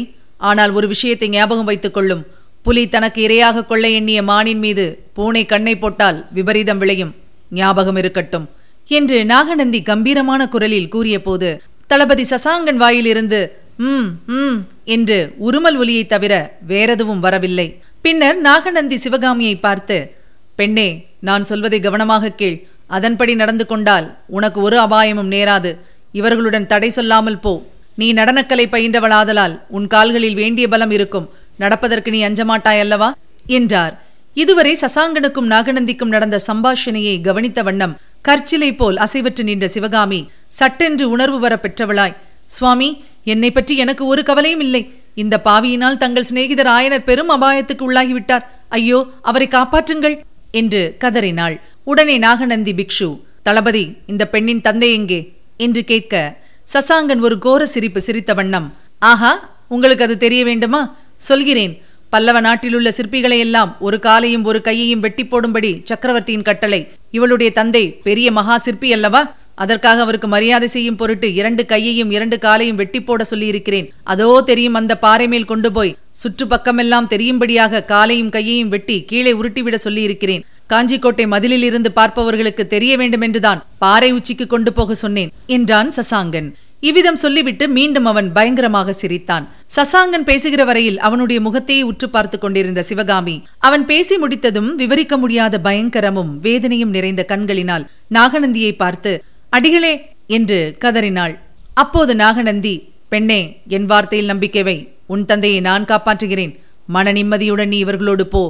ஆனால் 0.50 0.72
ஒரு 0.72 0.88
விஷயத்தை 0.88 1.28
ஞாபகம் 1.30 1.66
வைத்துக் 1.66 1.94
கொள்ளும். 1.94 2.24
புலி 2.66 2.84
தனக்கு 2.88 3.20
இரையாக 3.28 3.66
கொள்ள 3.66 3.86
எண்ணிய 3.90 4.20
மானின் 4.24 4.60
மீது 4.60 4.86
பூனை 5.14 5.44
கண்ணை 5.46 5.76
போட்டால் 5.78 6.26
விபரீதம் 6.38 6.78
விளையும். 6.78 7.14
ஞாபகம் 7.52 7.96
இருக்கட்டும். 7.96 8.48
என்று 8.92 9.26
நாகநந்தி 9.26 9.82
கம்பீரமான 9.82 10.48
குரலில் 10.48 10.88
கூறியபோது 10.88 11.62
தளபதி 11.88 12.24
சசாங்கன் 12.24 12.76
வாயிலிருந்து 12.76 13.58
ம் 13.78 14.08
ம் 14.28 14.58
என்று 14.86 15.36
உருமல் 15.50 15.78
ஒலியைத் 15.78 16.10
தவிர 16.10 16.58
வேறெதுவும் 16.68 17.20
வரவில்லை. 17.20 17.82
பின்னர் 18.02 18.38
நாகநந்தி 18.38 18.98
சிவகாமியை 18.98 19.56
பார்த்து 19.56 20.12
பெண்ணே 20.56 21.06
நான் 21.20 21.44
சொல்வதை 21.44 21.80
கவனமாக 21.80 22.30
கேள். 22.30 22.68
அதன்படி 22.88 23.36
நடந்து 23.36 23.66
கொண்டால் 23.66 24.18
உனக்கு 24.28 24.62
ஒரு 24.62 24.80
அபாயமும் 24.80 25.32
நேராது. 25.32 25.78
இவர்களுடன் 26.12 26.68
தடை 26.68 26.90
சொல்லாமல் 26.90 27.40
போ. 27.40 27.66
நீ 27.96 28.14
நடனக்கலை 28.14 28.68
பயின்றவளாதலால் 28.68 29.60
உன் 29.68 29.88
கால்களில் 29.88 30.34
வேண்டிய 30.34 30.68
பலம் 30.68 30.92
இருக்கும். 30.92 31.30
நடப்பதற்கு 31.58 32.12
நீ 32.12 32.24
அஞ்சமாட்டாய் 32.24 32.80
அல்லவா 32.80 33.16
என்றார். 33.46 34.04
இதுவரை 34.34 34.78
சசாங்கனுக்கும் 34.82 35.50
நாகநந்திக்கும் 35.50 36.08
நடந்த 36.08 36.40
சம்பாஷணையை 36.48 37.22
கவனித்த 37.22 37.64
வண்ணம் 37.64 37.98
கற்சிலை 38.22 38.76
போல் 38.76 38.98
அசைவற்று 38.98 39.44
நின்ற 39.44 39.68
சிவகாமி 39.68 40.30
சட்டென்று 40.48 41.10
உணர்வு 41.10 41.40
வர 41.40 41.60
பெற்றவளாய். 41.62 42.16
சுவாமி 42.46 43.04
என்னை 43.24 43.52
பற்றி 43.52 43.78
எனக்கு 43.78 44.06
ஒரு 44.06 44.24
கவலையும் 44.24 44.60
இல்லை. 44.60 44.84
இந்த 45.16 45.42
பாவியினால் 45.46 45.98
தங்கள் 45.98 46.24
சிநேகிதர் 46.24 46.68
ஆயனர் 46.68 47.04
பெரும் 47.04 47.30
அபாயத்துக்கு 47.30 47.84
உள்ளாகிவிட்டார். 47.90 48.46
ஐயோ 48.70 49.08
அவரை 49.22 49.48
காப்பாற்றுங்கள் 49.48 50.16
என்று 50.52 50.96
கதறினாள். 51.00 51.56
உடனே 51.84 52.18
நாகநந்தி 52.18 52.74
பிக்ஷு 52.74 53.10
தளபதி 53.44 53.98
இந்த 54.08 54.28
பெண்ணின் 54.28 54.62
தந்தை 54.62 54.94
எங்கே? 54.94 55.34
என்று 55.58 55.84
கேட்க 55.84 56.40
சசாங்கன் 56.74 57.20
ஒரு 57.20 57.38
கோர 57.40 57.66
சிரிப்பு 57.66 58.02
சிரித்த 58.02 58.34
வண்ணம். 58.34 58.68
ஆஹா 59.00 59.32
உங்களுக்கு 59.68 60.04
அது 60.04 60.18
தெரிய 60.18 60.44
வேண்டுமா? 60.44 60.82
சொல்கிறேன். 61.18 61.74
பல்லவ 62.14 62.38
நாட்டிலுள்ள 62.46 62.90
சிற்பிகளையெல்லாம் 62.98 63.70
ஒரு 63.88 63.98
காலையும் 64.06 64.46
ஒரு 64.50 64.60
கையையும் 64.62 65.04
வெட்டி 65.06 65.24
போடும்படி 65.26 65.70
சக்கரவர்த்தியின் 65.90 66.48
கட்டளை. 66.50 66.80
இவளுடைய 67.18 67.50
தந்தை 67.60 67.84
பெரிய 68.08 68.28
மகா 68.38 68.56
சிற்பி 68.58 68.90
அல்லவா? 68.94 69.22
அதற்காக 69.64 70.02
அவருக்கு 70.06 70.28
மரியாதை 70.28 70.68
செய்யும் 70.68 70.98
பொருட்டு 71.00 71.28
இரண்டு 71.40 71.64
கையையும் 71.66 72.12
இரண்டு 72.16 72.38
காலையும் 72.46 72.80
வெட்டி 72.82 73.00
போட 73.02 73.24
சொல்லியிருக்கிறேன். 73.24 73.88
அதோ 74.14 74.28
தெரியும் 74.50 74.78
அந்த 74.80 74.94
பாறை 75.04 75.28
மேல் 75.34 75.50
கொண்டு 75.52 75.72
போய். 75.72 75.96
சுற்றுப்பக்கமெல்லாம் 76.22 77.10
தெரியும்படியாக 77.14 77.84
காலையும் 77.94 78.34
கையையும் 78.36 78.74
வெட்டி 78.76 78.98
கீழே 79.12 79.34
உருட்டிவிட 79.42 79.80
சொல்லியிருக்கிறேன். 79.86 80.44
காஞ்சிக்கோட்டை 80.74 81.28
மதிலில் 81.28 81.66
இருந்து 81.70 81.92
பார்ப்பவர்களுக்கு 81.92 82.66
தெரிய 82.74 82.94
வேண்டும் 82.98 83.26
என்றுதான் 83.28 83.64
பாறை 83.78 84.12
உச்சிக்கு 84.18 84.48
கொண்டு 84.48 84.74
போக 84.74 84.96
சொன்னேன் 84.96 85.32
என்றான் 85.58 85.92
சசாங்கன். 86.00 86.50
இவ்விதம் 86.84 87.20
சொல்லிவிட்டு 87.24 87.66
மீண்டும் 87.70 88.08
அவன் 88.12 88.30
பயங்கரமாக 88.32 88.94
சிரித்தான். 88.94 89.46
சசாங்கன் 89.76 90.26
பேசுகிற 90.30 90.62
வரையில் 90.66 90.98
அவனுடைய 91.08 91.40
முகத்தையே 91.42 91.84
உற்று 91.84 92.08
பார்த்து 92.10 92.38
கொண்டிருந்த 92.40 92.82
சிவகாமி 92.84 93.36
அவன் 93.60 93.84
பேசி 93.86 94.16
முடித்ததும் 94.18 94.70
விவரிக்க 94.76 95.16
முடியாத 95.18 95.56
பயங்கரமும் 95.68 96.32
வேதனையும் 96.46 96.94
நிறைந்த 96.98 97.24
கண்களினால் 97.24 97.86
நாகநந்தியை 98.18 98.72
பார்த்து 98.76 99.12
அடிகளே! 99.54 99.94
என்று 100.30 100.60
கதறினாள். 100.84 101.34
அப்போது 101.78 102.12
நாகநந்தி 102.16 102.74
பெண்ணே 103.12 103.40
என் 103.76 103.88
வார்த்தையில் 103.92 104.32
நம்பிக்கைவை 104.32 104.76
உன் 105.14 105.26
தந்தையை 105.26 105.60
நான் 105.68 105.88
காப்பாற்றுகிறேன். 105.90 106.54
மன 106.88 107.12
நிம்மதியுடன் 107.12 107.72
நீ 107.74 107.78
இவர்களோடு 107.86 108.26
போ 108.34 108.44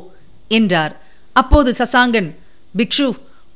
என்றார். 0.51 0.93
அப்போது 1.35 1.71
சசாங்கன் 1.79 2.29
பிக்ஷு 2.75 3.07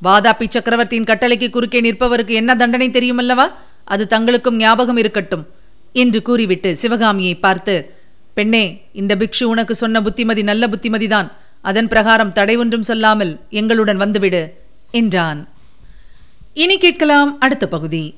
வாதாபி 0.01 0.47
சக்கரவர்த்தியின் 0.47 1.09
கட்டளைக்கு 1.09 1.47
குறுக்கே 1.49 1.79
நிற்பவருக்கு 1.81 2.33
என்ன 2.41 2.51
தண்டனை 2.55 2.87
தெரியுமல்லவா? 2.89 3.47
அது 3.85 4.07
தங்களுக்கும் 4.09 4.55
ஞாபகம் 4.55 4.97
இருக்கட்டும் 4.97 5.47
என்று 5.93 6.21
கூறிவிட்டு 6.21 6.75
சிவகாமியை 6.75 7.35
பார்த்து 7.35 7.75
பெண்ணே 8.33 8.81
இந்த 8.93 9.15
பிக்ஷு 9.15 9.43
உனக்கு 9.43 9.75
சொன்ன 9.75 10.01
புத்திமதி 10.01 10.43
நல்ல 10.43 10.67
புத்திமதிதான். 10.67 11.31
அதன் 11.61 11.87
பிரகாரம் 11.87 12.33
தடை 12.33 12.55
ஒன்றும் 12.55 12.83
சொல்லாமல் 12.83 13.39
எங்களுடன் 13.49 13.97
வந்துவிடு 13.97 14.53
என்றான். 14.91 15.47
இனி 16.53 16.77
கேட்கலாம் 16.77 17.39
அடுத்த 17.39 17.67
பகுதி. 17.67 18.15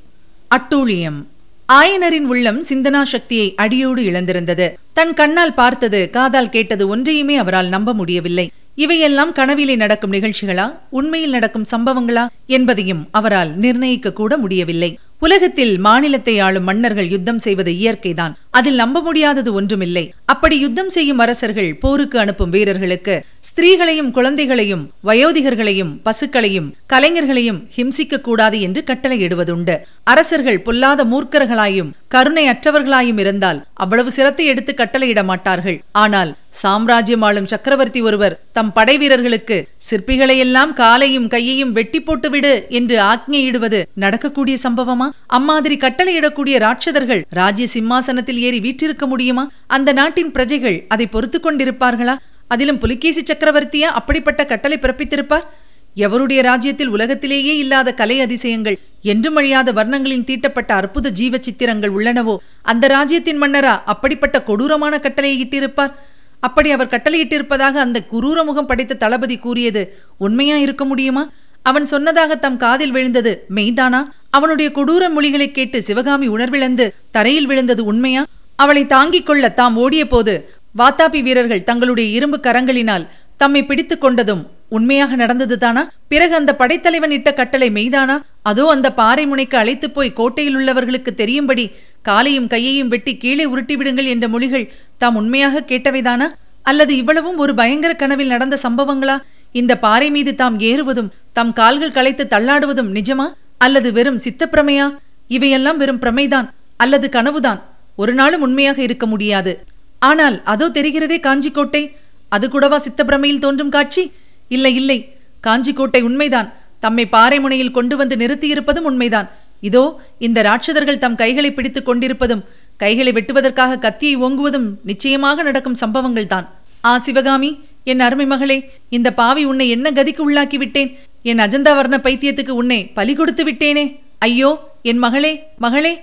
அட்டூழியம். 0.55 1.25
ஆயனரின் 1.73 2.27
உள்ளம் 2.27 2.63
சிந்தனா 2.63 3.01
சக்தியை 3.03 3.55
அடியோடு 3.55 4.01
இழந்திருந்தது. 4.01 4.73
தன் 4.93 5.13
கண்ணால் 5.13 5.53
பார்த்தது 5.53 6.09
காதால் 6.09 6.49
கேட்டது 6.49 6.87
ஒன்றையுமே 6.87 7.37
அவரால் 7.37 7.67
நம்ப 7.67 7.93
முடியவில்லை. 7.93 8.51
இவையெல்லாம் 8.75 9.31
கனவிலே 9.31 9.75
நடக்கும் 9.75 10.13
நிகழ்ச்சிகளா? 10.13 10.79
உண்மையில் 10.89 11.29
நடக்கும் 11.29 11.65
சம்பவங்களா? 11.71 12.27
என்பதையும் 12.47 13.07
அவரால் 13.11 13.55
நிர்ணயிக்க 13.55 14.13
கூட 14.13 14.37
முடியவில்லை. 14.37 14.99
உலகத்தில் 15.25 15.71
மாநிலத்தை 15.85 16.33
ஆளும் 16.45 16.67
மன்னர்கள் 16.69 17.07
யுத்தம் 17.13 17.39
செய்வது 17.45 17.71
இயற்கைதான். 17.71 18.33
அதில் 18.57 18.77
நம்ப 18.81 18.97
முடியாதது 19.01 19.49
ஒன்றுமில்லை. 19.59 20.03
அப்படி 20.33 20.55
யுத்தம் 20.59 20.91
செய்யும் 20.95 21.21
அரசர்கள் 21.23 21.71
போருக்கு 21.83 22.17
அனுப்பும் 22.19 22.53
வீரர்களுக்கு 22.55 23.15
ஸ்திரீகளையும் 23.49 24.11
குழந்தைகளையும் 24.17 24.83
வயோதிகர்களையும் 25.09 25.93
பசுக்களையும் 26.05 26.69
கலைஞர்களையும் 26.93 27.59
ஹிம்சிக்க 27.75 28.21
கூடாது 28.27 28.59
என்று 28.67 28.83
கட்டளையிடுவதுண்டு. 28.89 29.75
அரசர்கள் 30.13 30.63
பொல்லாத 30.67 31.03
மூர்க்கர்களாயும் 31.13 31.93
கருணை 32.15 32.43
அற்றவர்களாயும் 32.49 33.21
இருந்தால் 33.23 33.61
அவ்வளவு 33.73 34.11
சிரத்தை 34.17 34.45
எடுத்து 34.45 34.73
கட்டளையிட 34.73 35.23
மாட்டார்கள். 35.23 35.79
ஆனால் 36.03 36.33
சாம்ராஜ்யம் 36.61 37.23
ஆளும் 37.25 37.49
சக்கரவர்த்தி 37.51 38.01
ஒருவர் 38.01 38.35
தம் 38.57 38.71
படை 38.77 38.97
வீரர்களுக்கு 38.97 39.57
சிற்பிகளையெல்லாம் 39.89 40.71
காலையும் 40.73 41.27
கையையும் 41.33 41.75
வெட்டி 41.77 41.99
போட்டுவிடு 41.99 42.53
என்று 42.79 42.97
ஆக்ஞையிடுவது 43.11 43.79
நடக்கக்கூடிய 44.03 44.57
சம்பவமா? 44.63 45.06
அம்மாதிரி 45.27 45.75
கட்டளையிடக்கூடிய 45.75 46.55
ராட்சதர்கள் 46.57 47.21
ராஜ்ய 47.29 47.67
சிம்மாசனத்தில் 47.67 48.39
ஏறி 48.39 48.59
வீற்றிருக்க 48.59 49.07
முடியுமா? 49.07 49.51
அந்த 49.67 49.93
நாட்டின் 49.93 50.31
பிரஜைகள் 50.31 50.85
அதை 50.87 51.07
பொறுத்து 51.07 51.39
கொண்டிருப்பார்களா? 51.39 52.17
அதிலும் 52.47 52.77
புலிகேசி 52.77 53.21
சக்கரவர்த்தியா 53.21 53.89
அப்படிப்பட்ட 53.99 54.45
கட்டளை 54.45 54.77
பிறப்பித்திருப்பார்? 54.81 55.47
எவருடைய 55.95 56.41
ராஜ்யத்தில் 56.41 56.87
உலகத்திலேயே 56.87 57.57
இல்லாத 57.57 57.93
கலை 57.93 58.21
அதிசயங்கள் 58.21 58.77
என்றும் 59.01 59.35
அழியாத 59.35 59.71
வர்ணங்களின் 59.71 60.23
தீட்டப்பட்ட 60.23 60.73
அற்புத 60.73 61.09
ஜீவ 61.09 61.37
சித்திரங்கள் 61.37 61.91
உள்ளனவோ? 61.91 62.35
அந்த 62.61 62.87
ராஜ்யத்தின் 62.87 63.41
மன்னரா 63.41 63.81
அப்படிப்பட்ட 63.85 64.43
கொடூரமான 64.43 64.99
கட்டளையை 64.99 65.37
இட்டிருப்பார்? 65.43 65.91
அப்படி 66.39 66.71
அவர் 66.71 66.87
கட்டளையிட்டிருப்பதாக 66.87 67.73
அந்த 67.73 68.03
குரூர 68.11 68.43
முகம் 68.45 68.65
படைத்த 68.65 68.93
தளபதி 68.93 69.37
கூறியது 69.37 69.97
உண்மையா 70.17 70.55
இருக்க 70.55 70.85
முடியுமா? 70.85 71.29
அவன் 71.61 71.85
சொன்னதாக 71.85 72.35
தம் 72.35 72.57
காதில் 72.57 72.91
விழுந்தது 72.91 73.45
மெய்தானா? 73.55 74.01
அவனுடைய 74.29 74.71
கொடூர 74.71 75.09
மொழிகளை 75.09 75.51
கேட்டு 75.51 75.83
சிவகாமி 75.83 76.27
உணர்விழந்து 76.27 76.85
தரையில் 77.11 77.45
விழுந்தது 77.45 77.85
உண்மையா? 77.85 78.23
அவளை 78.55 78.85
தாங்கிக் 78.85 79.25
கொள்ள 79.25 79.49
தாம் 79.49 79.75
ஓடிய 79.77 80.07
போது 80.07 80.33
வாத்தாபி 80.77 81.21
வீரர்கள் 81.23 81.63
தங்களுடைய 81.63 82.09
இரும்பு 82.09 82.37
கரங்களினால் 82.37 83.07
தம்மை 83.37 83.65
பிடித்துக் 83.65 84.03
கொண்டதும் 84.03 84.43
உண்மையாக 84.69 85.15
நடந்ததுதானா 85.15 85.87
பிறகு 86.07 86.35
அந்த 86.35 86.55
படைத்தலைவன் 86.55 87.11
இட்ட 87.11 87.33
கட்டளை 87.33 87.69
மெய்தானா? 87.69 88.15
அதோ 88.41 88.69
அந்த 88.69 88.93
பாறை 88.93 89.25
முனைக்கு 89.25 89.57
அழைத்துப் 89.57 89.93
போய் 89.93 90.13
கோட்டையில் 90.13 90.57
உள்ளவர்களுக்கு 90.57 91.11
தெரியும்படி 91.15 91.65
காலையும் 92.01 92.47
கையையும் 92.47 92.87
வெட்டி 92.87 93.17
கீழே 93.17 93.45
உருட்டி 93.45 93.75
விடுங்கள் 93.75 94.05
என்ற 94.05 94.27
மொழிகள் 94.27 94.71
தாம் 94.97 95.15
உண்மையாக 95.15 95.63
கேட்டவைதானா 95.67 96.27
அல்லது 96.63 96.97
இவ்வளவும் 96.97 97.37
ஒரு 97.37 97.55
பயங்கர 97.55 97.93
கனவில் 97.93 98.27
நடந்த 98.27 98.57
சம்பவங்களா? 98.63 99.17
இந்த 99.51 99.77
பாறை 99.77 100.09
மீது 100.11 100.35
தாம் 100.35 100.59
ஏறுவதும் 100.59 101.11
தம் 101.33 101.53
கால்கள் 101.53 101.91
களைத்து 101.91 102.27
தள்ளாடுவதும் 102.29 102.91
நிஜமா? 102.91 103.27
அல்லது 103.57 103.93
வெறும் 103.93 104.17
சித்தப்பிரமையா? 104.17 104.97
இவையெல்லாம் 105.27 105.77
வெறும் 105.77 106.01
பிரமைதான் 106.01 106.49
அல்லது 106.77 107.09
கனவுதான். 107.09 107.63
ஒரு 107.95 108.13
நாளும் 108.13 108.41
உண்மையாக 108.41 108.81
இருக்க 108.81 109.05
முடியாது. 109.05 109.65
ஆனால் 109.99 110.43
அதோ 110.43 110.69
தெரிகிறதே 110.69 111.19
காஞ்சிக்கோட்டை. 111.19 111.95
அது 112.29 112.49
கூடவா 112.49 112.81
சித்தப்பிரமையில் 112.81 113.39
தோன்றும் 113.39 113.69
காட்சி? 113.69 114.11
இல்லை 114.47 114.75
இல்லை. 114.75 115.15
காஞ்சிக்கோட்டை 115.47 116.01
உண்மைதான். 116.01 116.53
தம்மை 116.79 117.05
பாறை 117.05 117.39
முனையில் 117.39 117.71
கொண்டு 117.71 117.97
வந்து 117.97 118.15
நிறுத்தியிருப்பதும் 118.15 118.87
உண்மைதான். 118.91 119.31
இதோ 119.61 120.01
இந்த 120.19 120.41
ராட்சதர்கள் 120.41 120.97
தம் 120.97 121.15
கைகளை 121.15 121.53
பிடித்துக் 121.53 121.85
கொண்டிருப்பதும் 121.85 122.43
கைகளை 122.77 123.11
வெட்டுவதற்காக 123.11 123.79
கத்தியை 123.79 124.17
ஓங்குவதும் 124.17 124.67
நிச்சயமாக 124.83 125.43
நடக்கும் 125.43 125.75
சம்பவங்கள்தான். 125.85 126.47
ஆ 126.85 126.97
சிவகாமி 126.97 127.59
என் 127.83 127.99
அருமை 127.99 128.25
மகளே 128.25 128.71
இந்த 128.89 129.13
பாவி 129.13 129.45
உன்னை 129.45 129.69
என்ன 129.69 129.91
கதிக்கு 129.91 130.21
உள்ளாக்கி 130.29 130.55
விட்டேன்? 130.55 130.99
என் 131.23 131.37
அஜந்தா 131.37 131.71
வர்ண 131.75 131.97
பைத்தியத்துக்கு 131.97 132.53
உன்னை 132.61 132.79
பலி 132.97 133.13
கொடுத்து 133.15 133.43
விட்டேனே. 133.49 133.85
ஐயோ 134.19 134.51
என் 134.81 134.97
மகளே 134.97 135.43
மகளே. 135.57 135.93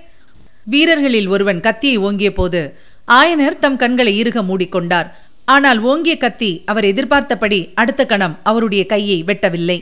வீரர்களில் 0.73 1.27
ஒருவன் 1.27 1.59
கத்தியை 1.59 1.97
ஓங்கிய 1.97 2.33
போது 2.33 2.61
ஆயனர் 3.07 3.57
தம் 3.59 3.77
கண்களை 3.77 4.13
இறுக 4.17 4.41
மூடிக்கொண்டார். 4.41 5.09
ஆனால் 5.45 5.79
ஓங்கிய 5.79 6.17
கத்தி 6.17 6.61
அவர் 6.65 6.85
எதிர்பார்த்தபடி 6.85 7.59
அடுத்த 7.73 8.05
கணம் 8.05 8.37
அவருடைய 8.43 8.85
கையை 8.85 9.23
வெட்டவில்லை. 9.27 9.77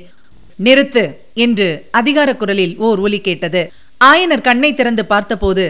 நிறுத்து 0.64 1.04
என்று 1.34 1.68
அதிகார 1.92 2.30
குரலில் 2.36 2.78
ஓர் 2.78 3.00
ஒலி 3.00 3.20
கேட்டது. 3.22 3.72
ஆயனர் 4.06 4.42
கண்ணை 4.42 4.74
திறந்து 4.74 5.06
பார்த்தபோது 5.06 5.66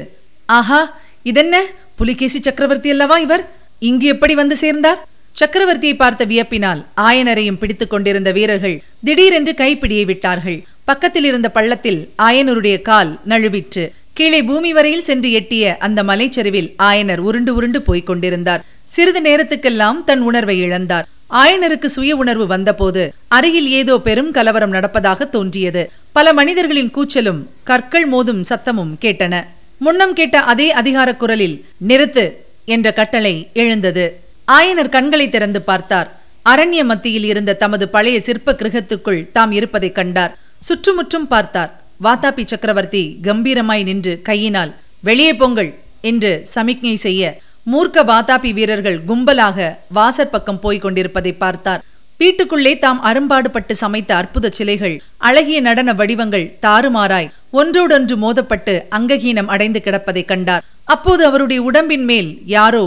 ஆஹா 0.45 0.97
இதென்ன? 1.23 1.55
புலிகேசி 1.95 2.39
சக்கரவர்த்தி 2.41 2.89
அல்லவா 2.89 3.17
இவர்? 3.17 3.43
இங்கு 3.79 4.07
எப்படி 4.07 4.33
வந்து 4.35 4.55
சேர்ந்தார்? 4.55 4.99
சக்கரவர்த்தியை 5.39 5.95
பார்த்த 5.95 6.25
வியப்பினால் 6.25 6.85
ஆயனரையும் 6.97 7.57
பிடித்துக் 7.57 7.89
கொண்டிருந்த 7.89 8.31
வீரர்கள் 8.31 8.83
திடீரென்று 9.03 9.53
கைப்பிடியை 9.57 10.05
விட்டார்கள். 10.05 10.63
பக்கத்தில் 10.83 11.23
இருந்த 11.23 11.49
பள்ளத்தில் 11.49 12.09
ஆயனருடைய 12.17 12.81
கால் 12.81 13.19
நழுவிற்று. 13.27 13.91
கீழே 14.13 14.43
பூமி 14.43 14.73
வரையில் 14.73 15.01
சென்று 15.01 15.31
எட்டிய 15.31 15.77
அந்த 15.77 16.03
மலைச்சரிவில் 16.03 16.75
ஆயனர் 16.83 17.17
உருண்டு 17.17 17.55
உருண்டு 17.55 17.81
போய்க் 17.81 18.05
கொண்டிருந்தார். 18.05 18.65
சிறிது 18.85 19.21
நேரத்துக்கெல்லாம் 19.21 20.03
தன் 20.03 20.19
உணர்வை 20.19 20.61
இழந்தார். 20.63 21.03
ஆயனருக்கு 21.29 21.85
சுய 21.85 22.15
உணர்வு 22.15 22.47
வந்தபோது 22.47 23.13
அருகில் 23.27 23.69
ஏதோ 23.69 23.99
பெரும் 23.99 24.31
கலவரம் 24.31 24.73
நடப்பதாக 24.73 25.29
தோன்றியது. 25.29 25.91
பல 26.11 26.33
மனிதர்களின் 26.33 26.91
கூச்சலும் 26.95 27.47
கற்கள் 27.63 28.09
மோதும் 28.09 28.43
சத்தமும் 28.49 28.93
கேட்டன. 29.01 29.43
முன்னம் 29.77 30.13
கேட்ட 30.13 30.39
அதே 30.39 30.71
அதிகார 30.71 31.15
குரலில் 31.15 31.65
நிறுத்து 31.87 32.31
என்ற 32.65 32.93
கட்டளை 32.93 33.49
எழுந்தது. 33.53 34.22
ஆயனர் 34.47 34.93
கண்களை 34.95 35.29
திறந்து 35.29 35.61
பார்த்தார். 35.61 36.09
அரண்ய 36.51 36.81
மத்தியில் 36.83 37.23
இருந்த 37.23 37.55
தமது 37.55 37.89
பழைய 37.89 38.21
சிற்ப 38.21 38.55
கிரகத்துக்குள் 38.59 39.31
தாம் 39.31 39.51
இருப்பதை 39.51 39.91
கண்டார். 39.91 40.33
சுற்றுமுற்றும் 40.59 41.27
பார்த்தார். 41.27 41.71
வாதாபி 42.03 42.43
சக்கரவர்த்தி 42.45 43.03
கம்பீரமாய் 43.23 43.83
நின்று 43.83 44.21
கையினால் 44.21 44.71
வெளியே 44.99 45.33
பொங்கல் 45.35 45.71
என்று 46.01 46.31
சமிக்ஞை 46.53 46.95
செய்ய 46.95 47.39
மூர்க்க 47.71 48.03
வாதாபி 48.11 48.53
வீரர்கள் 48.53 48.99
கும்பலாக 49.09 49.57
வாசற்பக்கம் 49.95 50.59
போய்க் 50.63 50.81
கொண்டிருப்பதை 50.81 51.33
பார்த்தார். 51.33 51.83
வீட்டுக்குள்ளே 52.17 52.73
தாம் 52.79 52.99
அரும்பாடுபட்டு 53.01 53.75
சமைத்த 53.75 54.15
அற்புத 54.15 54.49
சிலைகள் 54.49 54.95
அழகிய 55.17 55.61
நடன 55.61 55.93
வடிவங்கள் 55.93 56.45
தாறுமாறாய் 56.65 57.31
ஒன்றோடொன்று 57.51 58.17
மோதப்பட்டு 58.17 58.75
அங்ககீனம் 58.97 59.51
அடைந்து 59.55 59.81
கிடப்பதை 59.85 60.25
கண்டார். 60.25 60.63
அப்போது 60.83 61.25
அவருடைய 61.25 61.61
உடம்பின் 61.61 62.05
மேல் 62.11 62.29
யாரோ 62.45 62.85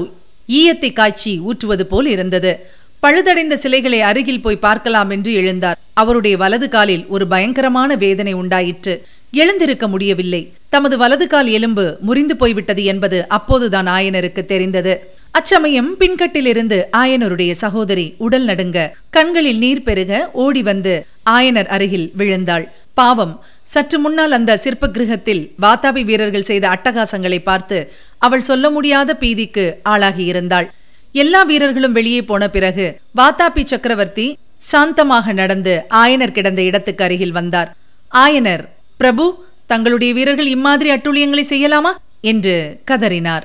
ஈயத்தை 0.48 0.92
காய்ச்சி 0.92 1.40
ஊற்றுவது 1.40 1.86
போல் 1.86 2.06
இருந்தது. 2.06 2.66
பழுதடைந்த 3.02 3.54
சிலைகளை 3.54 4.00
அருகில் 4.00 4.40
போய் 4.40 4.56
பார்க்கலாம் 4.56 5.10
என்று 5.10 5.32
எழுந்தார். 5.32 5.76
அவருடைய 5.92 6.36
வலது 6.36 6.68
காலில் 6.68 7.06
ஒரு 7.08 7.26
பயங்கரமான 7.26 7.94
வேதனை 7.94 8.32
உண்டாயிற்று. 8.32 9.06
எழுந்திருக்க 9.30 9.88
முடியவில்லை. 9.88 10.52
தமது 10.68 10.96
வலது 10.98 11.26
கால் 11.26 11.46
எலும்பு 11.46 11.96
முறிந்து 12.00 12.36
போய்விட்டது 12.36 12.84
என்பது 12.84 13.28
அப்போதுதான் 13.28 13.86
ஆயனருக்கு 13.86 14.44
தெரிந்தது. 14.46 15.10
அச்சமயம் 15.30 15.98
பின்கட்டிலிருந்து 15.98 16.82
ஆயனருடைய 16.96 17.52
சகோதரி 17.52 18.14
உடல் 18.16 18.44
நடுங்க 18.44 18.96
கண்களில் 19.10 19.58
நீர் 19.58 19.82
பெருக 19.82 20.30
ஓடி 20.32 20.62
வந்து 20.62 21.06
ஆயனர் 21.30 21.66
அருகில் 21.66 22.12
விழுந்தாள். 22.18 22.68
பாவம் 22.94 23.44
சற்று 23.72 23.98
முன்னால் 23.98 24.32
அந்த 24.32 24.56
சிற்ப 24.56 24.88
கிரகத்தில் 24.88 25.42
வாத்தாபி 25.62 26.02
வீரர்கள் 26.04 26.48
செய்த 26.50 26.64
அட்டகாசங்களை 26.68 27.38
பார்த்து 27.42 27.78
அவள் 28.18 28.40
சொல்ல 28.40 28.70
முடியாத 28.70 29.16
பீதிக்கு 29.20 29.64
ஆளாகியிருந்தாள் 29.88 30.68
எல்லா 31.12 31.40
வீரர்களும் 31.42 31.92
வெளியே 31.92 32.22
போன 32.22 32.48
பிறகு 32.48 32.86
வாத்தாபி 33.18 33.62
சக்கரவர்த்தி 33.64 34.26
சாந்தமாக 34.72 35.32
நடந்து 35.32 35.74
ஆயனர் 35.94 36.36
கிடந்த 36.36 36.60
இடத்துக்கு 36.62 37.04
அருகில் 37.04 37.32
வந்தார். 37.32 37.68
ஆயனர் 38.14 38.64
பிரபு 38.96 39.24
தங்களுடைய 39.66 40.10
வீரர்கள் 40.14 40.46
இம்மாதிரி 40.46 40.90
அட்டூழியங்களை 40.90 41.44
செய்யலாமா? 41.52 41.92
என்று 42.20 42.54
கதறினார். 42.90 43.44